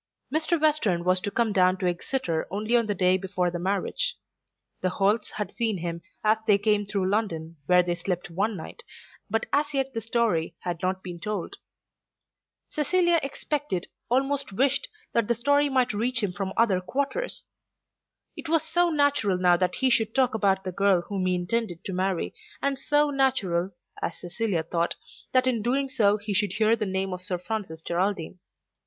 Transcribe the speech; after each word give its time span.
Mr. 0.33 0.59
Western 0.59 1.03
was 1.03 1.19
to 1.19 1.29
come 1.29 1.53
down 1.53 1.77
to 1.77 1.85
Exeter 1.85 2.47
only 2.49 2.75
on 2.75 2.87
the 2.87 2.95
day 2.95 3.17
before 3.19 3.51
the 3.51 3.59
marriage. 3.59 4.17
The 4.81 4.89
Holts 4.89 5.29
had 5.29 5.51
seen 5.55 5.77
him 5.77 6.01
as 6.23 6.39
they 6.47 6.57
came 6.57 6.87
through 6.87 7.07
London 7.07 7.57
where 7.67 7.83
they 7.83 7.93
slept 7.93 8.31
one 8.31 8.57
night, 8.57 8.81
but 9.29 9.45
as 9.53 9.75
yet 9.75 9.93
the 9.93 10.01
story 10.01 10.55
had 10.61 10.81
not 10.81 11.03
been 11.03 11.19
told. 11.19 11.57
Cecilia 12.67 13.19
expected, 13.21 13.85
almost 14.09 14.51
wished, 14.51 14.87
that 15.13 15.27
the 15.27 15.35
story 15.35 15.69
might 15.69 15.93
reach 15.93 16.23
him 16.23 16.31
from 16.33 16.51
other 16.57 16.81
quarters. 16.81 17.45
It 18.35 18.49
was 18.49 18.63
so 18.63 18.89
natural 18.89 19.37
now 19.37 19.55
that 19.55 19.75
he 19.75 19.91
should 19.91 20.15
talk 20.15 20.33
about 20.33 20.63
the 20.63 20.71
girl 20.71 21.03
whom 21.03 21.27
he 21.27 21.35
intended 21.35 21.85
to 21.85 21.93
marry, 21.93 22.33
and 22.59 22.79
so 22.79 23.11
natural, 23.11 23.69
as 24.01 24.17
Cecilia 24.19 24.63
thought, 24.63 24.95
that 25.31 25.45
in 25.45 25.61
doing 25.61 25.89
so 25.89 26.17
he 26.17 26.33
should 26.33 26.53
hear 26.53 26.75
the 26.75 26.87
name 26.87 27.13
of 27.13 27.21
Sir 27.21 27.37
Francis 27.37 27.83
Geraldine. 27.83 28.39